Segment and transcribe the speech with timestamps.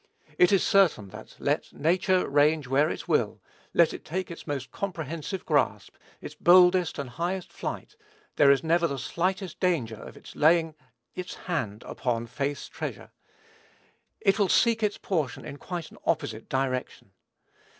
[0.39, 3.39] It is certain that, let nature range where it will,
[3.71, 7.95] let it take its most comprehensive grasp, its boldest and highest flight,
[8.35, 10.73] there is never the slightest danger of its laying
[11.13, 13.11] its hand upon faith's treasure.
[14.19, 17.11] It will seek its portion in quite an opposite direction.